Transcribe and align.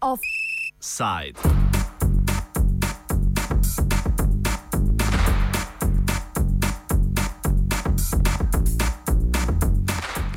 Offside. 0.00 1.38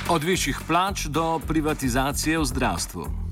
Od 0.09 0.23
višjih 0.23 0.59
plač 0.67 1.05
do 1.05 1.39
privatizacije 1.47 2.39
v 2.39 2.45
zdravstvu. 2.45 3.26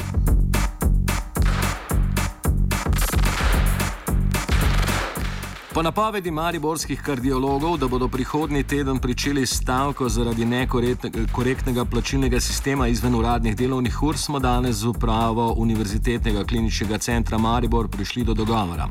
Po 5.75 5.81
napovedi 5.81 6.31
mariborskih 6.31 7.01
kardiologov, 7.01 7.77
da 7.77 7.87
bodo 7.87 8.07
prihodnji 8.07 8.63
teden 8.63 8.99
pričeli 8.99 9.45
stavko 9.45 10.09
zaradi 10.09 10.45
nekorektnega 10.45 11.85
plačilnega 11.85 12.39
sistema 12.39 12.87
izven 12.87 13.15
uradnih 13.15 13.55
delovnih 13.55 14.03
ur, 14.03 14.17
smo 14.17 14.39
danes 14.39 14.75
z 14.75 14.87
upravo 14.87 15.53
Univerzitetnega 15.57 16.43
kliničnega 16.43 16.97
centra 16.97 17.37
Maribor 17.37 17.87
prišli 17.87 18.23
do 18.23 18.33
dogovora. 18.33 18.87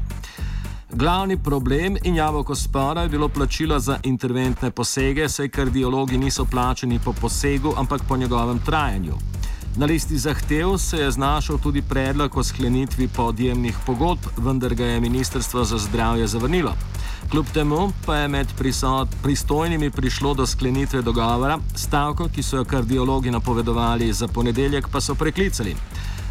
Glavni 0.92 1.42
problem 1.42 1.96
in 2.04 2.16
javoko 2.16 2.54
spora 2.54 3.02
je 3.02 3.08
bilo 3.08 3.28
plačilo 3.28 3.78
za 3.78 3.98
interventne 4.02 4.70
posege, 4.70 5.28
saj 5.28 5.48
kardiologi 5.48 6.18
niso 6.18 6.44
plačeni 6.44 6.98
po 7.04 7.12
posegu, 7.12 7.74
ampak 7.76 8.02
po 8.08 8.16
njegovem 8.16 8.58
trajanju. 8.58 9.14
Na 9.76 9.86
listi 9.86 10.18
zahtev 10.18 10.76
se 10.78 10.96
je 10.96 11.10
znašel 11.10 11.58
tudi 11.58 11.82
predlog 11.82 12.36
o 12.36 12.42
sklenitvi 12.42 13.08
podjemnih 13.08 13.76
pogodb, 13.86 14.20
vendar 14.36 14.74
ga 14.74 14.84
je 14.84 15.00
Ministrstvo 15.00 15.64
za 15.64 15.78
zdravje 15.78 16.26
zavrnilo. 16.26 16.72
Kljub 17.30 17.46
temu 17.54 17.88
pa 18.06 18.16
je 18.16 18.28
med 18.28 18.46
pristojnimi 19.22 19.90
prišlo 19.90 20.34
do 20.34 20.46
sklenitve 20.46 21.02
dogovora, 21.02 21.58
stavko, 21.76 22.28
ki 22.34 22.42
so 22.42 22.56
jo 22.56 22.64
kardiologi 22.64 23.30
napovedovali 23.30 24.12
za 24.12 24.28
ponedeljek, 24.28 24.88
pa 24.92 25.00
so 25.00 25.14
preklicali. 25.14 25.74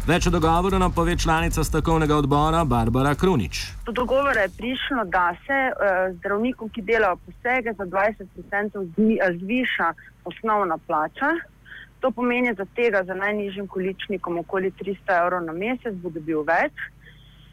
Več 0.06 0.26
o 0.26 0.30
dogovoru 0.30 0.78
nam 0.78 0.92
pove 0.92 1.16
članica 1.16 1.64
stavkovnega 1.64 2.16
odbora 2.16 2.64
Barbara 2.64 3.14
Krunič. 3.14 3.66
Do 3.86 3.92
dogovora 3.92 4.40
je 4.40 4.56
prišlo, 4.56 5.04
da 5.04 5.36
se 5.46 5.58
uh, 5.68 6.16
zdravnikom, 6.16 6.68
ki 6.68 6.82
delajo 6.82 7.16
posege, 7.16 7.72
za 7.78 7.84
20% 7.84 9.38
zviša 9.40 9.92
osnovna 10.24 10.78
plača. 10.86 11.36
To 12.04 12.10
pomeni, 12.10 12.52
da 12.52 12.64
tega 12.76 13.00
za 13.04 13.14
najnižjim 13.14 13.66
količnikom 13.66 14.38
okoli 14.38 14.70
300 14.80 15.22
evrov 15.22 15.40
na 15.44 15.52
mesec 15.56 15.94
bo 16.02 16.10
dobil 16.12 16.42
več, 16.44 16.82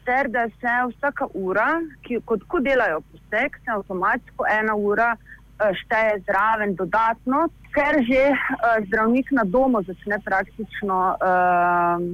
ter 0.04 0.28
da 0.28 0.42
se 0.60 0.74
vsaka 0.90 1.30
ura, 1.32 1.68
ki 2.04 2.18
kot 2.28 2.44
ko 2.52 2.60
delajo 2.60 2.98
poseg, 3.12 3.56
se 3.64 3.72
avtomatsko 3.72 4.44
ena 4.52 4.74
ura 4.76 5.14
uh, 5.16 5.70
šteje 5.80 6.18
zraven 6.26 6.74
dodatno, 6.76 7.46
ker 7.72 8.02
že 8.04 8.26
uh, 8.34 8.74
zdravnik 8.90 9.32
na 9.32 9.46
domu 9.48 9.80
začne 9.88 10.20
praktično 10.26 10.98
uh, 11.16 12.04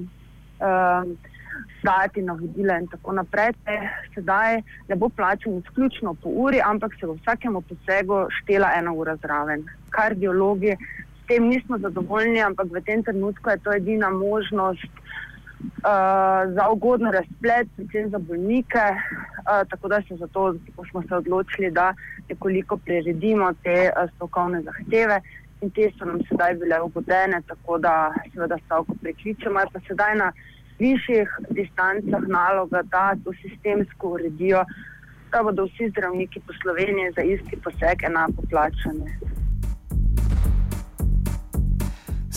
uh, 0.62 1.10
dajati 1.82 2.22
navodila 2.22 2.78
in 2.78 2.86
tako 2.94 3.16
naprej. 3.18 3.50
Te 3.66 3.80
sedaj 4.14 4.60
ne 4.86 4.94
bo 4.94 5.08
plačen 5.08 5.58
izključno 5.58 6.14
po 6.22 6.30
uri, 6.46 6.62
ampak 6.62 6.94
se 7.00 7.10
v 7.10 7.18
vsakem 7.18 7.58
posegu 7.66 8.28
štela 8.38 8.70
ena 8.78 8.94
ura 8.94 9.18
zraven. 9.26 9.66
Kardiologi 9.90 10.78
tem 11.28 11.48
nismo 11.48 11.78
zadovoljni, 11.78 12.40
ampak 12.42 12.72
v 12.72 12.80
tem 12.86 13.02
trenutku 13.04 13.50
je 13.50 13.58
to 13.64 13.72
edina 13.72 14.10
možnost 14.10 14.92
uh, 15.60 16.54
za 16.54 16.68
ugodno 16.72 17.10
razplet, 17.10 17.68
predvsem 17.76 18.10
za 18.10 18.18
bolnike. 18.18 18.84
Uh, 18.88 19.68
tako 19.70 19.88
da 19.88 20.02
se 20.08 20.16
zato 20.16 20.54
smo 20.90 21.02
se 21.02 21.14
odločili, 21.14 21.70
da 21.70 21.94
nekoliko 22.28 22.76
priredimo 22.76 23.52
te 23.62 23.90
uh, 23.90 24.10
strokovne 24.14 24.62
zahteve. 24.62 25.20
In 25.60 25.70
te 25.70 25.90
so 25.98 26.04
nam 26.04 26.20
sedaj 26.28 26.54
bile 26.54 26.80
ugodene, 26.80 27.42
tako 27.46 27.78
da 27.78 28.12
seveda 28.32 28.58
stavko 28.66 28.94
prekličemo. 29.02 29.60
Pa 29.72 29.80
sedaj 29.88 30.14
na 30.14 30.32
višjih 30.78 31.28
distancah 31.50 32.28
naloga, 32.28 32.82
da 32.82 33.14
to 33.24 33.32
sistemsko 33.42 34.14
uredijo, 34.16 34.62
da 35.32 35.42
bodo 35.42 35.66
vsi 35.66 35.90
zdravniki 35.90 36.40
po 36.46 36.52
Sloveniji 36.62 37.12
za 37.16 37.22
isti 37.22 37.58
poseg 37.64 38.06
enako 38.06 38.42
plačani. 38.50 39.37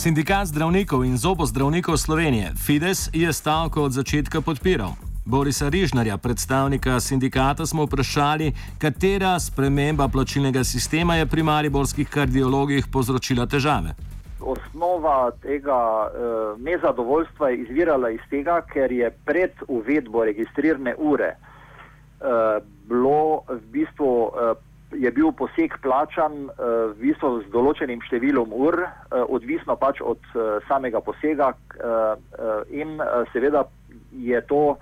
Sindikat 0.02 0.50
zdravnikov 0.50 1.04
in 1.06 1.14
zobozdravnikov 1.14 1.94
Slovenije 1.96 2.58
Fides 2.66 3.10
je 3.14 3.32
stavko 3.32 3.82
od 3.82 3.92
začetka 3.92 4.40
podpiral. 4.40 4.98
Borisa 5.24 5.68
Rižnarja, 5.68 6.18
predstavnika 6.18 7.00
sindikata, 7.00 7.66
smo 7.66 7.84
vprašali, 7.86 8.52
katera 8.78 9.38
sprememba 9.40 10.08
plačilnega 10.08 10.64
sistema 10.64 11.16
je 11.16 11.26
pri 11.26 11.42
mariborskih 11.42 12.08
kardiologih 12.10 12.86
povzročila 12.92 13.46
težave. 13.46 13.94
Osnova 14.40 15.30
tega 15.42 16.10
eh, 16.10 16.18
nezadovoljstva 16.58 17.48
je 17.48 17.62
izvirala 17.62 18.10
iz 18.10 18.20
tega, 18.30 18.58
ker 18.72 18.92
je 18.92 19.10
pred 19.24 19.54
uvedbo 19.68 20.24
registrirne 20.24 20.96
ure 20.98 21.30
eh, 21.30 22.58
bilo 22.88 23.46
v 23.48 23.62
bistvu 23.70 24.10
eh, 24.34 24.54
je 24.94 25.10
bil 25.10 25.32
poseg 25.32 25.74
plačan 25.82 26.46
uh, 26.46 26.92
v 26.92 26.98
bistvu 27.00 27.42
z 27.42 27.50
določenim 27.54 28.02
številom 28.06 28.52
ur, 28.52 28.78
uh, 28.84 29.24
odvisno 29.28 29.76
pač 29.80 30.00
od 30.04 30.20
uh, 30.34 30.58
samega 30.68 31.00
posega, 31.04 31.52
uh, 31.52 32.14
uh, 32.38 32.62
in 32.70 32.98
uh, 33.00 33.22
seveda 33.34 33.66
je 34.12 34.40
to 34.48 34.78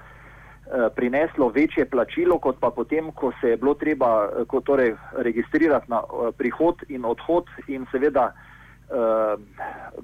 prineslo 0.95 1.49
večje 1.51 1.83
plačilo, 1.91 2.37
kot 2.39 2.61
pa 2.63 2.69
potem, 2.71 3.09
ko 3.11 3.33
se 3.41 3.49
je 3.51 3.57
bilo 3.59 3.73
treba 3.75 4.31
torej, 4.63 4.93
registrirati 5.19 5.91
na 5.91 5.99
prihod 6.39 6.85
in 6.95 7.03
odhod, 7.03 7.51
in 7.67 7.89
seveda, 7.91 8.29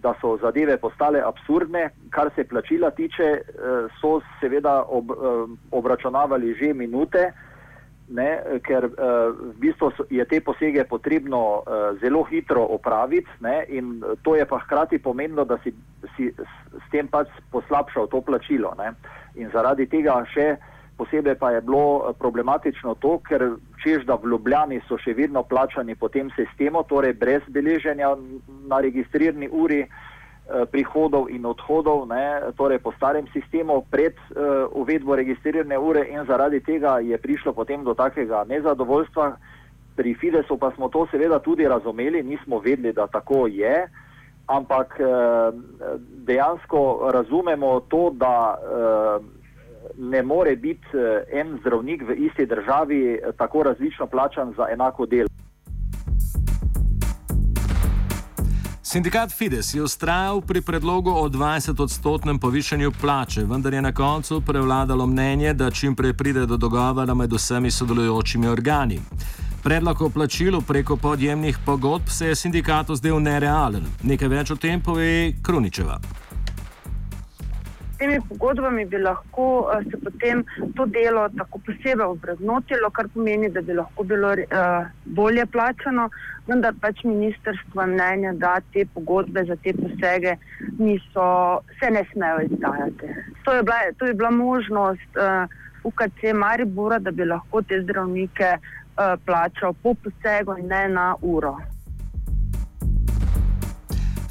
da 0.03 0.15
so 0.19 0.33
zadeve 0.43 0.75
postale 0.83 1.23
absurdne, 1.23 1.85
kar 2.11 2.33
se 2.35 2.43
plačila 2.51 2.91
tiče, 2.91 3.29
so 4.01 4.19
seveda 4.41 4.81
ob, 4.91 5.15
obračunavali 5.71 6.57
že 6.59 6.75
minute 6.75 7.31
ne, 8.09 8.61
ker 8.63 8.87
uh, 8.87 9.35
v 9.35 9.55
bistvu 9.59 9.91
je 10.11 10.25
te 10.25 10.41
posege 10.41 10.85
potrebno 10.85 11.41
uh, 11.59 11.99
zelo 12.01 12.23
hitro 12.25 12.63
opraviti 12.63 13.29
ne, 13.41 13.65
in 13.69 14.03
to 14.23 14.37
je 14.37 14.47
pa 14.47 14.59
hkrati 14.63 14.99
pomenilo, 14.99 15.45
da 15.45 15.59
si, 15.65 15.75
si 16.17 16.31
s 16.31 16.87
tem 16.93 17.09
pač 17.09 17.29
poslabšal 17.51 18.07
to 18.07 18.21
plačilo. 18.21 18.75
Ne. 18.79 18.95
In 19.37 19.51
zaradi 19.51 19.89
tega 19.91 20.21
še 20.31 20.57
posebej 20.97 21.37
pa 21.37 21.51
je 21.53 21.61
bilo 21.61 22.15
problematično 22.19 22.95
to, 23.03 23.19
ker 23.27 23.59
čež 23.83 24.07
da 24.09 24.17
v 24.17 24.33
Ljubljani 24.33 24.81
so 24.89 24.97
še 24.97 25.13
vedno 25.13 25.43
plačani 25.43 25.95
po 25.95 26.09
tem 26.09 26.31
sistemu, 26.39 26.87
torej 26.89 27.19
brez 27.21 27.43
beleženja 27.53 28.15
na 28.71 28.81
registrirni 28.81 29.51
uri, 29.53 29.83
uh, 29.85 29.91
Eh, 29.91 30.06
prihodov 30.71 31.27
in 31.31 31.47
odhodov, 31.47 32.07
ne, 32.07 32.55
torej 32.55 32.79
po 32.79 32.95
starem 32.95 33.27
sistemu 33.35 33.83
pred 33.91 34.15
uh, 34.15 34.71
uvedbo 34.71 35.19
registrirane 35.19 35.79
ure 35.79 36.07
in 36.07 36.23
zaradi 36.23 36.61
tega 36.63 37.03
je 37.03 37.19
prišlo 37.19 37.53
potem 37.53 37.83
do 37.83 37.95
takega 37.95 38.45
nezadovoljstva. 38.47 39.37
Pri 39.97 40.15
Fidesu 40.15 40.59
pa 40.61 40.71
smo 40.77 40.89
to 40.89 41.07
seveda 41.11 41.39
tudi 41.41 41.67
razumeli, 41.67 42.23
nismo 42.23 42.61
vedeli, 42.61 42.93
da 42.93 43.07
tako 43.07 43.47
je, 43.51 43.89
ampak 44.47 45.01
uh, 45.01 45.51
dejansko 46.23 47.11
razumemo 47.13 47.81
to, 47.91 48.11
da 48.15 48.55
uh, 48.55 49.25
ne 49.99 50.23
more 50.23 50.57
biti 50.57 50.87
en 51.33 51.59
zdravnik 51.61 52.03
v 52.07 52.15
isti 52.31 52.47
državi 52.47 53.19
tako 53.39 53.63
različno 53.63 54.07
plačan 54.07 54.55
za 54.57 54.67
enako 54.71 55.07
delo. 55.07 55.36
Sindikat 58.97 59.33
Fides 59.33 59.75
je 59.75 59.83
ustrajal 59.83 60.41
pri 60.41 60.63
predlogu 60.63 61.11
o 61.11 61.29
20-odstotnem 61.29 62.39
povišanju 62.39 62.93
plače, 63.01 63.45
vendar 63.45 63.75
je 63.75 63.83
na 63.83 63.93
koncu 63.93 64.41
prevladalo 64.41 65.07
mnenje, 65.07 65.53
da 65.53 65.71
čim 65.71 65.97
prej 65.97 66.15
pride 66.15 66.47
do 66.47 66.57
dogovora 66.57 67.15
med 67.15 67.33
vsemi 67.33 67.71
sodelujočimi 67.71 68.49
organi. 68.49 69.01
Predlog 69.63 70.03
o 70.03 70.09
plačilu 70.09 70.63
preko 70.63 70.97
podjemnih 70.97 71.59
pogodb 71.67 72.09
se 72.09 72.27
je 72.27 72.35
sindikatu 72.35 72.97
zdel 72.97 73.21
nerealen. 73.21 73.85
Nekaj 74.03 74.29
več 74.29 74.51
o 74.51 74.57
tem 74.57 74.81
pove 74.81 75.33
Kruničeva 75.43 76.01
temi 77.99 78.21
pogodbami 78.29 78.85
bi 78.85 78.99
lahko 78.99 79.47
uh, 79.61 79.83
se 79.91 79.97
potem 80.05 80.45
to 80.77 80.87
delo 80.87 81.29
tako 81.39 81.61
posebej 81.67 82.07
obreznotilo, 82.07 82.91
kar 82.91 83.09
pomeni, 83.15 83.51
da 83.51 83.61
bi 83.63 83.75
lahko 83.75 84.05
bilo 84.05 84.33
uh, 84.33 84.89
bolje 85.05 85.47
plačano, 85.47 86.09
vendar 86.47 86.75
pač 86.81 87.05
ministrstvo 87.05 87.87
mnenja, 87.87 88.33
da 88.33 88.57
te 88.73 88.87
pogodbe 88.95 89.45
za 89.45 89.57
te 89.57 89.75
posege 89.77 90.37
niso, 90.79 91.29
se 91.81 91.91
ne 91.91 92.05
smejo 92.13 92.43
izdajati. 92.49 93.15
To 93.45 93.55
je 93.55 93.63
bila, 93.63 93.79
to 93.99 94.07
je 94.07 94.15
bila 94.15 94.31
možnost 94.31 95.21
uh, 95.21 95.49
UKC 95.85 96.35
Maribora, 96.35 96.99
da 96.99 97.11
bi 97.11 97.25
lahko 97.25 97.63
te 97.63 97.81
zdravnike 97.83 98.57
uh, 98.59 99.17
plačal 99.25 99.75
po 99.83 99.95
posegu 99.95 100.59
in 100.59 100.69
ne 100.73 100.89
na 100.89 101.15
uro. 101.23 101.57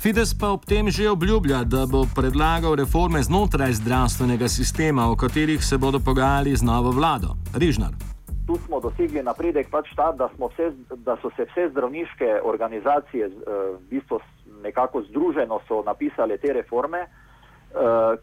Fides 0.06 0.38
pa 0.38 0.54
ob 0.54 0.62
tem 0.70 0.86
že 0.94 1.10
obljublja, 1.10 1.64
da 1.66 1.90
bo 1.90 2.06
predlagal 2.06 2.78
reforme 2.78 3.18
znotraj 3.26 3.82
zdravstvenega 3.82 4.46
sistema, 4.46 5.10
o 5.10 5.18
katerih 5.18 5.58
se 5.66 5.82
bodo 5.82 5.98
pogajali 5.98 6.54
z 6.54 6.62
novo 6.62 6.94
vlado. 6.94 7.34
Rižnar. 7.58 7.90
tu 8.46 8.54
smo 8.66 8.78
dosegli 8.78 9.24
napredek 9.26 9.74
pač 9.74 9.90
ta, 9.98 10.14
da, 10.14 10.30
vse, 10.30 10.78
da 11.02 11.18
so 11.22 11.34
se 11.34 11.50
vse 11.50 11.74
zdravniške 11.74 12.46
organizacije 12.46 13.30
v 13.50 13.82
bistvu 13.90 14.20
nekako 14.62 15.02
združeno 15.10 15.58
so 15.68 15.82
napisale 15.82 16.38
te 16.38 16.54
reforme, 16.54 17.10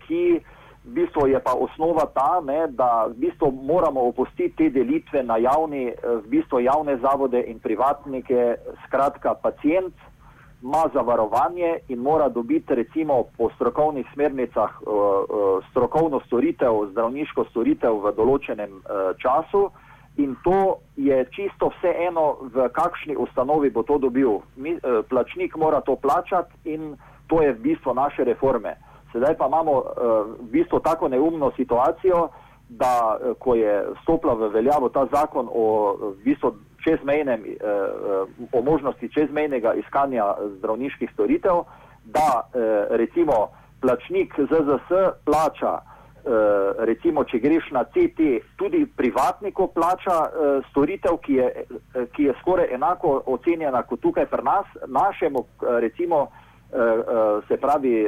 ki 0.07 0.39
v 0.87 0.91
bistvu 0.95 1.27
je 1.35 1.43
pa 1.43 1.59
osnova 1.59 2.07
ta, 2.15 2.39
ne, 2.47 2.71
da 2.71 3.11
v 3.11 3.27
bistvu 3.27 3.51
moramo 3.51 4.07
opustiti 4.07 4.55
te 4.55 4.71
delitve 4.71 5.27
na 5.27 5.43
javni, 5.43 5.91
v 5.99 6.27
bistvu 6.31 6.63
javne 6.63 6.95
zavode 7.03 7.43
in 7.43 7.59
privatnike, 7.59 8.55
skratka 8.87 9.35
pacijent, 9.35 9.95
ima 10.63 10.85
zavarovanje 10.95 11.79
in 11.89 11.99
mora 11.99 12.29
dobiti 12.29 12.75
recimo 12.75 13.25
po 13.37 13.51
strokovnih 13.55 14.07
smernicah 14.15 14.71
uh, 14.81 14.93
uh, 14.93 15.65
strokovno 15.71 16.21
storitev, 16.27 16.87
zdravniško 16.91 17.45
storitev 17.51 17.99
v 18.05 18.13
določenem 18.17 18.71
uh, 18.71 19.17
času 19.19 19.71
in 20.17 20.37
to 20.45 20.77
je 20.97 21.25
čisto 21.33 21.71
vseeno, 21.73 22.37
v 22.55 22.69
kakšni 22.69 23.17
ustanovi 23.17 23.71
bo 23.71 23.83
to 23.83 23.99
dobil. 23.99 24.43
Mi, 24.57 24.77
plačnik 25.09 25.57
mora 25.57 25.81
to 25.81 25.97
plačati 25.97 26.53
in 26.69 26.97
to 27.27 27.41
je 27.43 27.53
v 27.53 27.61
bistvu 27.61 27.95
naše 27.95 28.25
reforme. 28.25 28.77
Sedaj 29.13 29.39
pa 29.41 29.49
imamo 29.49 29.73
v 30.37 30.49
bistvu 30.53 30.81
tako 30.85 31.09
neumno 31.09 31.53
situacijo, 31.57 32.29
da 32.69 33.19
ko 33.39 33.55
je 33.55 33.85
stopila 34.03 34.35
v 34.35 34.49
veljavo 34.49 34.89
ta 34.89 35.07
zakon 35.13 35.49
o 35.49 35.97
v 35.97 36.25
bistvu 36.25 36.53
čezmejnem, 36.85 37.41
eh, 37.45 37.55
eh, 37.55 38.49
o 38.53 38.63
možnosti 38.63 39.09
čezmejnega 39.09 39.75
iskanja 39.75 40.35
zdravniških 40.59 41.11
storitev, 41.13 41.65
da 42.05 42.43
eh, 42.55 42.87
recimo 42.91 43.49
plačnik 43.81 44.35
ZZS 44.39 44.91
plača, 45.25 45.79
recimo 46.79 47.25
če 47.25 47.39
greš 47.43 47.73
na 47.75 47.81
CT, 47.85 48.45
tudi 48.57 48.85
privatniku 48.87 49.67
plača 49.75 50.19
storitev, 50.71 51.17
ki 51.19 51.35
je, 51.35 51.65
ki 52.15 52.29
je 52.29 52.35
skoraj 52.41 52.71
enako 52.77 53.17
ocenjena 53.27 53.83
kot 53.83 54.01
tukaj 54.01 54.29
pri 54.31 54.45
nas, 54.47 54.67
našemu 54.87 55.43
recimo 55.83 56.29
se 57.49 57.57
pravi 57.57 58.07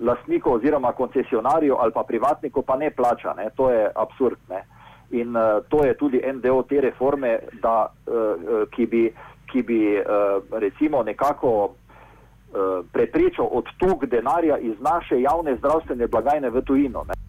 lastniku 0.00 0.54
oziroma 0.54 0.92
koncesionarju 0.92 1.76
ali 1.78 1.92
pa 1.92 2.06
privatniku 2.08 2.62
pa 2.62 2.76
ne 2.76 2.90
plača, 2.90 3.34
ne? 3.36 3.50
to 3.56 3.70
je 3.70 3.90
absurd. 3.94 4.38
Ne? 4.48 4.64
In 5.12 5.36
uh, 5.36 5.60
to 5.68 5.84
je 5.84 5.96
tudi 5.96 6.20
en 6.24 6.40
del 6.40 6.62
te 6.68 6.80
reforme, 6.80 7.38
da, 7.62 7.92
uh, 8.06 8.64
ki 8.70 8.86
bi, 8.86 9.02
ki 9.52 9.62
bi 9.62 9.80
uh, 10.00 10.40
recimo 10.60 11.02
nekako 11.02 11.52
uh, 11.64 12.84
preprečil 12.92 13.44
odtok 13.44 14.06
denarja 14.06 14.58
iz 14.58 14.80
naše 14.80 15.20
javne 15.20 15.56
zdravstvene 15.56 16.06
blagajne 16.06 16.50
v 16.50 16.62
tujino. 16.64 17.04
Ne. 17.08 17.22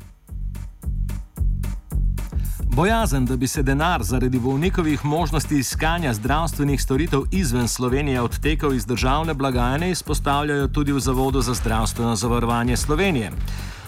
Bojazen, 2.76 3.26
da 3.26 3.36
bi 3.38 3.48
se 3.48 3.64
denar 3.64 4.04
zaradi 4.04 4.40
bolnikovih 4.40 5.06
možnosti 5.06 5.56
iskanja 5.56 6.14
zdravstvenih 6.14 6.82
storitev 6.82 7.20
izven 7.32 7.68
Slovenije 7.68 8.22
odtekal 8.22 8.74
iz 8.74 8.86
državne 8.86 9.34
blagajne, 9.34 9.92
izpostavljajo 9.92 10.68
tudi 10.68 10.92
v 10.92 11.00
Zavodu 11.00 11.42
za 11.42 11.54
zdravstveno 11.54 12.16
zavarovanje 12.16 12.78
Slovenije. 12.78 13.32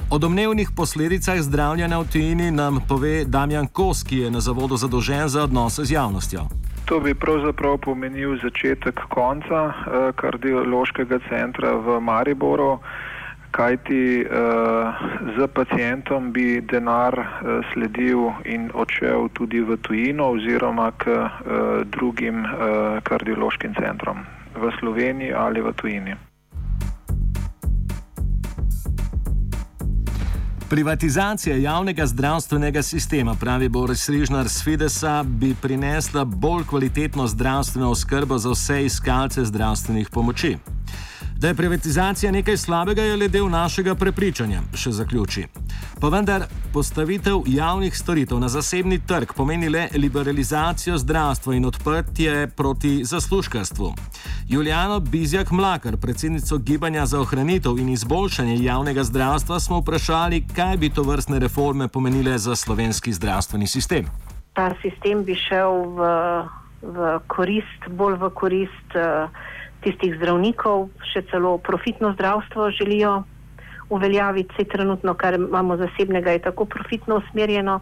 O 0.10 0.18
domnevnih 0.18 0.69
posledicah 0.75 1.42
zdravljenja 1.42 2.00
v 2.00 2.06
tujini 2.12 2.52
nam 2.52 2.78
pove 2.90 3.25
Damjan 3.25 3.68
Kos, 3.68 4.04
ki 4.04 4.18
je 4.18 4.31
na 4.31 4.40
zavodu 4.40 4.78
zadolžen 4.78 5.28
za 5.28 5.44
odnose 5.44 5.86
z 5.86 5.92
javnostjo. 5.92 6.46
To 6.86 7.00
bi 7.00 7.16
pravzaprav 7.16 7.78
pomenil 7.78 8.38
začetek 8.44 9.00
konca 9.10 9.62
eh, 9.66 10.12
kardiološkega 10.16 11.19
centra 11.30 11.74
v 11.74 11.98
Mariboru, 12.02 12.78
kajti 13.52 14.22
eh, 14.22 14.28
z 15.38 15.48
pacijentom 15.48 16.31
bi 16.31 16.62
denar 16.62 17.19
eh, 17.19 17.25
sledil 17.74 18.30
in 18.46 18.69
odšel 18.74 19.30
tudi 19.34 19.62
v 19.62 19.78
tujino 19.81 20.30
oziroma 20.38 20.92
k 21.02 21.07
eh, 21.10 21.30
drugim 21.98 22.46
eh, 22.46 23.02
kardiološkim 23.04 23.74
centrom 23.81 24.22
v 24.54 24.72
Sloveniji 24.80 25.34
ali 25.34 25.62
v 25.62 25.74
tujini. 25.74 26.16
Privatizacija 30.70 31.56
javnega 31.56 32.06
zdravstvenega 32.06 32.82
sistema, 32.82 33.36
pravi 33.40 33.70
Boris 33.70 34.10
Rižnar 34.10 34.48
z 34.48 34.64
Fidesa, 34.64 35.24
bi 35.24 35.56
prinesla 35.62 36.26
bolj 36.26 36.64
kvalitetno 36.66 37.28
zdravstveno 37.28 37.90
oskrbo 37.90 38.38
za 38.38 38.50
vse 38.50 38.86
iskalce 38.86 39.46
zdravstvenih 39.46 40.10
pomoči. 40.10 40.58
Da 41.40 41.48
je 41.48 41.54
privatizacija 41.54 42.32
nekaj 42.32 42.58
slabega, 42.58 43.02
je 43.02 43.16
le 43.18 43.28
del 43.28 43.50
našega 43.50 43.96
prepričanja, 43.96 44.62
še 44.74 44.92
zaključi. 44.96 45.44
Pa 46.00 46.08
vendar, 46.10 46.46
postavitev 46.74 47.42
javnih 47.48 47.98
storitev 47.98 48.40
na 48.40 48.48
zasebni 48.48 49.02
trg 49.08 49.34
pomeni 49.36 49.70
le 49.70 49.88
liberalizacijo 50.00 50.98
zdravstva 50.98 51.56
in 51.56 51.66
odprtje 51.66 52.48
proti 52.48 53.04
zaslužkarstvu. 53.04 53.92
Juliano 54.48 55.00
Bizjak 55.00 55.52
Mlakar, 55.52 55.98
predsednico 55.98 56.58
Gibanja 56.58 57.06
za 57.06 57.20
ohranitev 57.20 57.80
in 57.80 57.90
izboljšanje 57.90 58.56
javnega 58.64 59.04
zdravstva, 59.04 59.60
smo 59.60 59.81
vprašali, 59.84 60.46
kaj 60.56 60.78
bi 60.78 60.90
to 60.90 61.04
vrstne 61.04 61.40
reforme 61.40 61.88
pomenile 61.88 62.38
za 62.38 62.56
slovenski 62.56 63.14
zdravstveni 63.14 63.68
sistem. 63.68 64.08
Ta 64.54 64.72
sistem 64.81 65.26
bi 65.28 65.36
šel 65.36 65.84
v, 66.00 66.08
v 66.81 67.20
korist, 67.28 67.92
bolj 67.92 68.16
v 68.24 68.31
korist. 68.40 68.96
Uh, 68.96 69.55
tistih 69.86 70.18
zdravnikov, 70.18 70.90
še 71.14 71.24
celo 71.30 71.56
profitno 71.62 72.12
zdravstvo 72.18 72.72
želijo 72.74 73.22
uveljaviti, 73.90 74.54
vse 74.54 74.66
trenutno, 74.70 75.14
kar 75.14 75.38
imamo 75.38 75.78
zasebnega, 75.78 76.32
je 76.32 76.46
tako 76.50 76.66
profitno 76.66 77.20
usmerjeno, 77.22 77.80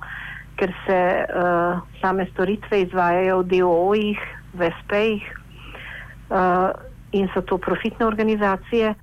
ker 0.60 0.74
se 0.86 1.00
uh, 1.24 1.80
same 2.02 2.28
storitve 2.34 2.82
izvajajo 2.84 3.40
v 3.40 3.48
DOO-jih, 3.54 4.26
v 4.54 4.70
SP-jih 4.70 5.24
uh, 5.24 6.38
eh, 6.38 6.70
in 7.18 7.30
so 7.34 7.42
to 7.42 7.58
profitne 7.58 8.06
organizacije. 8.06 8.94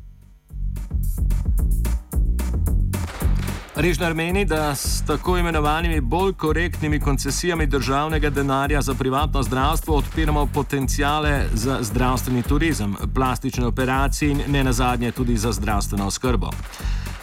Režnar 3.80 4.14
meni, 4.14 4.44
da 4.44 4.74
s 4.74 5.06
tako 5.06 5.38
imenovanimi 5.38 6.00
bolj 6.00 6.32
korektnimi 6.32 7.00
koncesijami 7.00 7.66
državnega 7.66 8.30
denarja 8.30 8.80
za 8.80 8.94
privatno 8.94 9.42
zdravstvo 9.42 9.96
odpiramo 9.96 10.46
potencijale 10.54 11.44
za 11.52 11.78
zdravstveni 11.80 12.42
turizem, 12.42 12.94
plastične 13.14 13.66
operacije 13.66 14.30
in 14.30 14.40
ne 14.48 14.64
nazadnje 14.64 15.12
tudi 15.12 15.36
za 15.36 15.52
zdravstveno 15.52 16.06
oskrbo. 16.06 16.50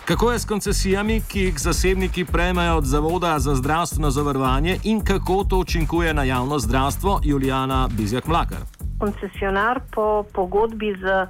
Kako 0.05 0.31
je 0.31 0.39
s 0.39 0.45
koncesijami, 0.45 1.21
ki 1.21 1.39
jih 1.39 1.59
zasebniki 1.59 2.25
prejmajo 2.25 2.77
od 2.77 2.85
Zavoda 2.85 3.39
za 3.39 3.55
zdravstveno 3.55 4.09
zavarovanje 4.09 4.77
in 4.83 5.01
kako 5.01 5.43
to 5.43 5.57
učinkuje 5.57 6.13
na 6.13 6.23
javno 6.23 6.59
zdravstvo, 6.59 7.19
Julijana 7.23 7.87
Bizjak 7.97 8.27
Mlakar? 8.27 8.57
Koncesionar 8.99 9.79
po 9.95 10.23
pogodbi 10.33 10.95
z 11.01 11.03
uh, 11.03 11.29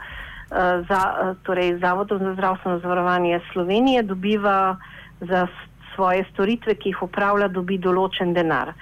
za, 0.89 1.35
torej 1.43 1.79
Zavodom 1.79 2.19
za 2.19 2.33
zdravstveno 2.33 2.79
zavarovanje 2.79 3.39
Slovenije 3.53 4.03
dobiva 4.03 4.77
za 5.19 5.47
svoje 5.95 6.25
storitve, 6.33 6.75
ki 6.75 6.93
jih 6.93 7.03
upravlja, 7.09 7.49
dobi 7.49 7.79
določen 7.81 8.35
denar. 8.37 8.73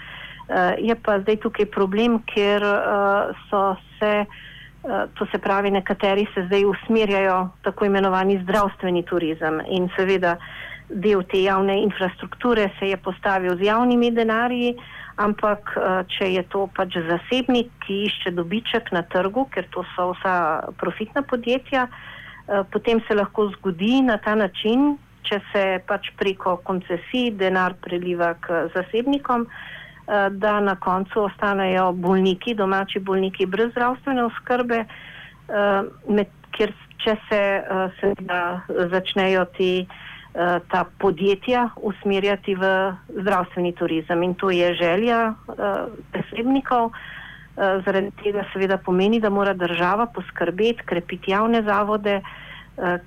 Uh, 0.45 0.75
je 0.77 0.93
pa 0.99 1.17
zdaj 1.23 1.39
tukaj 1.47 1.69
problem, 1.73 2.19
ker 2.29 2.61
uh, 2.61 3.31
so 3.49 3.61
se, 3.97 4.11
uh, 4.27 5.07
to 5.17 5.25
se 5.31 5.39
pravi, 5.41 5.71
nekateri 5.73 6.27
se 6.35 6.43
zdaj 6.49 6.67
usmerjajo 6.69 7.39
tako 7.65 7.87
imenovani 7.87 8.37
zdravstveni 8.43 9.05
turizem 9.09 9.63
in 9.71 9.87
seveda 9.95 10.35
del 10.89 11.23
te 11.25 11.41
javne 11.41 11.79
infrastrukture 11.81 12.67
se 12.79 12.91
je 12.91 12.97
postavil 12.97 13.55
z 13.57 13.71
javnimi 13.71 14.11
denarji, 14.13 14.75
ampak 15.17 15.71
če 16.11 16.27
je 16.29 16.43
to 16.51 16.67
pač 16.75 16.97
zasebnik, 17.07 17.71
ki 17.87 18.03
išče 18.05 18.35
dobiček 18.35 18.91
na 18.93 19.01
trgu, 19.01 19.47
ker 19.49 19.65
to 19.73 19.81
so 19.95 20.11
vsa 20.11 20.35
profitna 20.77 21.23
podjetja, 21.25 21.87
potem 22.69 22.99
se 23.07 23.15
lahko 23.15 23.47
zgodi 23.55 24.03
na 24.05 24.19
ta 24.21 24.35
način, 24.35 24.99
če 25.25 25.39
se 25.51 25.63
pač 25.87 26.11
preko 26.19 26.57
koncesij 26.67 27.33
denar 27.39 27.75
preliva 27.81 28.33
k 28.41 28.65
zasebnikom, 28.75 29.45
eh, 29.45 30.29
da 30.29 30.59
na 30.59 30.75
koncu 30.75 31.25
ostanejo 31.27 31.91
bolniki, 31.93 32.55
domači 32.55 32.99
bolniki 32.99 33.45
brez 33.45 33.71
zdravstvene 33.73 34.25
oskrbe, 34.29 34.85
eh, 34.85 36.25
ker 36.55 36.73
če 37.03 37.17
se 37.29 37.41
eh, 37.59 37.87
seveda 38.01 38.41
začnejo 38.91 39.45
ti, 39.57 39.87
ta 40.67 40.81
podjetja 40.99 41.61
usmerjati 41.79 42.57
v 42.59 42.69
zdravstveni 43.23 43.69
turizem 43.79 44.23
in 44.23 44.33
to 44.35 44.49
je 44.51 44.73
želja 44.75 45.31
zasebnikov. 46.11 46.91
Zaradi 47.55 48.11
tega 48.19 48.43
seveda 48.51 48.75
pomeni, 48.75 49.21
da 49.23 49.31
mora 49.31 49.53
država 49.55 50.09
poskrbeti, 50.11 50.83
krepiti 50.83 51.31
javne 51.31 51.61
zavode, 51.63 52.19
Eh, 52.19 52.33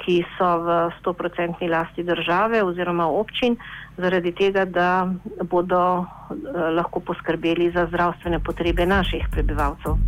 ki 0.05 0.25
so 0.39 0.49
v 0.65 0.69
100-odstotni 1.01 1.69
lasti 1.69 2.03
države 2.03 2.63
oziroma 2.63 3.07
občin, 3.07 3.57
zaradi 3.97 4.33
tega, 4.33 4.65
da 4.65 5.09
bodo 5.45 6.01
eh, 6.01 6.71
lahko 6.73 7.01
poskrbeli 7.01 7.71
za 7.75 7.87
zdravstvene 7.87 8.41
potrebe 8.41 8.87
naših 8.87 9.29
prebivalcev. 9.31 10.01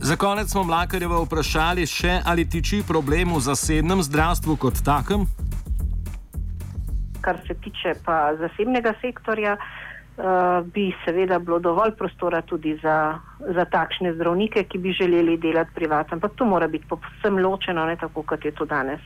Za 0.00 0.16
konec 0.16 0.48
smo 0.50 0.64
Mlakarjevo 0.64 1.22
vprašali 1.24 1.86
še, 1.86 2.20
ali 2.26 2.48
tiči 2.48 2.82
problem 2.88 3.34
v 3.34 3.40
zasebnem 3.40 4.02
zdravstvu 4.02 4.56
kot 4.56 4.82
takem? 4.84 5.26
Kar 7.20 7.38
se 7.46 7.54
tiče 7.54 7.94
pa 8.04 8.36
zasebnega 8.38 8.94
sektorja, 9.02 9.56
uh, 9.58 9.86
bi 10.64 10.94
seveda 11.04 11.38
bilo 11.38 11.58
dovolj 11.58 11.90
prostora 11.98 12.42
tudi 12.42 12.78
za, 12.82 13.18
za 13.54 13.64
takšne 13.64 14.14
zdravnike, 14.14 14.64
ki 14.64 14.78
bi 14.78 14.92
želeli 14.92 15.36
delati 15.36 15.70
privat. 15.74 16.12
Ampak 16.12 16.32
to 16.36 16.44
mora 16.44 16.68
biti 16.68 16.86
povsem 16.88 17.38
ločeno, 17.38 17.84
ne 17.84 17.96
tako 17.96 18.22
kot 18.22 18.44
je 18.44 18.50
to 18.50 18.64
danes. 18.64 19.00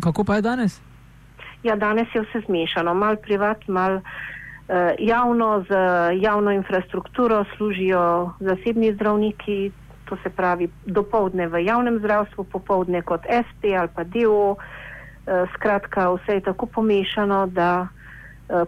Kako 0.00 0.24
pa 0.24 0.36
je 0.36 0.42
danes? 0.42 0.80
Ja, 1.62 1.76
danes 1.76 2.08
je 2.14 2.20
vse 2.20 2.40
zmešano, 2.46 2.94
mal 2.94 3.16
privat, 3.16 3.68
mal. 3.68 4.00
Uh, 4.64 4.96
javno, 4.98 5.64
z 5.68 5.76
javno 6.20 6.50
infrastrukturo 6.50 7.44
služijo 7.56 8.32
zasebni 8.40 8.94
zdravniki, 8.94 9.72
to 10.04 10.16
se 10.22 10.30
pravi 10.30 10.68
dopoledne 10.86 11.48
v 11.48 11.64
javnem 11.64 11.98
zdravstvu, 11.98 12.44
popoldne 12.44 13.02
kot 13.02 13.20
SP 13.28 13.76
ali 13.76 13.88
pa 13.94 14.04
DO. 14.04 14.56
Uh, 14.56 14.56
skratka, 15.54 16.08
vse 16.14 16.32
je 16.32 16.40
tako 16.40 16.66
pomešano, 16.66 17.46
da 17.46 17.80
uh, 17.80 18.03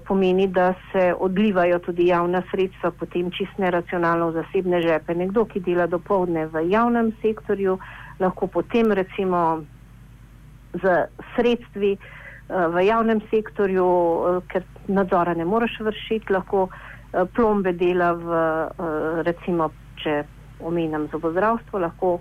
pomeni, 0.07 0.47
da 0.49 0.75
se 0.93 1.15
odlivajo 1.19 1.79
tudi 1.79 2.07
javna 2.07 2.43
sredstva, 2.51 2.91
potem 2.91 3.31
čist 3.31 3.59
neracionalno 3.59 4.31
v 4.31 4.41
zasebne 4.41 4.81
žepe. 4.83 5.15
Nekdo, 5.15 5.45
ki 5.45 5.61
dela 5.61 5.87
dopoledne 5.87 6.47
v 6.47 6.65
javnem 6.71 7.13
sektorju, 7.23 7.79
lahko 8.21 8.47
potem 8.47 8.93
recimo 8.93 9.63
z 10.73 11.07
sredstvi 11.35 11.97
uh, 11.97 12.73
v 12.73 12.87
javnem 12.87 13.21
sektorju, 13.31 13.85
uh, 13.85 14.41
ker 14.49 14.65
nadzora 14.89 15.35
ne 15.35 15.45
moreš 15.45 15.81
vršiti, 15.81 16.33
lahko 16.33 16.69
plombe 17.33 17.73
dela 17.73 18.13
v 18.13 18.29
recimo, 19.25 19.71
če 20.03 20.25
omenjam 20.61 21.07
zobozdravstvo, 21.09 21.79
lahko 21.81 22.19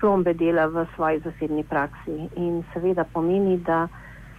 plombe 0.00 0.34
dela 0.34 0.66
v 0.68 0.84
svoji 0.94 1.22
zasebni 1.24 1.64
praksi. 1.64 2.28
In 2.36 2.60
seveda 2.74 3.06
pomeni, 3.12 3.56
da 3.64 3.86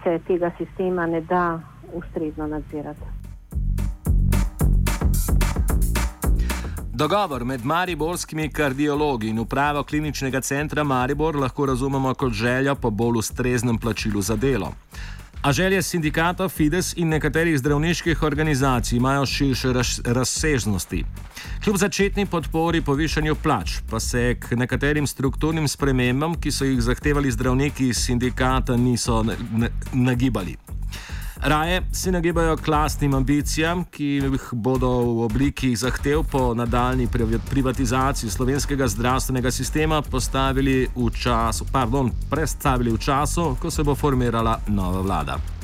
se 0.04 0.20
tega 0.28 0.52
sistema 0.58 1.06
ne 1.06 1.20
da 1.20 1.58
ustrezno 1.94 2.46
nadzirati. 2.46 3.00
Dogovor 6.94 7.44
med 7.44 7.64
mariborskimi 7.64 8.48
kardiologi 8.48 9.28
in 9.28 9.38
upravo 9.38 9.82
kliničnega 9.82 10.40
centra 10.40 10.84
Maribor 10.84 11.36
lahko 11.36 11.66
razumemo 11.66 12.14
kot 12.14 12.32
željo 12.32 12.74
po 12.74 12.90
bolj 12.90 13.18
ustreznem 13.18 13.78
plačilu 13.78 14.22
za 14.22 14.36
delo. 14.36 14.72
A 15.42 15.52
želje 15.52 15.82
sindikata 15.82 16.48
Fides 16.48 16.94
in 16.96 17.08
nekaterih 17.08 17.58
zdravniških 17.58 18.22
organizacij 18.22 18.96
imajo 18.96 19.26
širše 19.26 19.72
razsežnosti. 20.04 21.04
Kljub 21.64 21.76
začetni 21.76 22.26
podpori 22.26 22.80
povišanju 22.80 23.34
plač, 23.42 23.70
pa 23.90 24.00
se 24.00 24.36
k 24.40 24.56
nekaterim 24.56 25.06
strukturnim 25.06 25.68
spremembam, 25.68 26.34
ki 26.34 26.50
so 26.50 26.64
jih 26.64 26.80
zahtevali 26.80 27.30
zdravniki 27.30 27.88
iz 27.88 28.04
sindikata, 28.04 28.76
niso 28.76 29.24
nagibali. 29.92 30.56
Raje 31.42 31.82
se 31.92 32.12
nagibajo 32.12 32.56
klasnim 32.56 33.14
ambicijam, 33.14 33.84
ki 33.84 34.04
jih 34.04 34.48
bodo 34.52 34.88
v 34.88 35.24
obliki 35.24 35.76
zahtev 35.76 36.22
po 36.30 36.54
nadaljni 36.54 37.08
privatizaciji 37.50 38.30
slovenskega 38.30 38.88
zdravstvenega 38.88 39.50
sistema 39.50 40.02
postavili 40.02 40.88
v 40.96 41.10
času, 41.10 41.66
pardon, 41.72 42.10
predstavili 42.30 42.92
v 42.92 42.98
času, 42.98 43.56
ko 43.60 43.70
se 43.70 43.82
bo 43.82 43.94
formirala 43.94 44.60
nova 44.68 45.00
vlada. 45.00 45.61